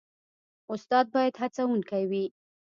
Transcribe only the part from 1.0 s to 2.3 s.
باید هڅونکی وي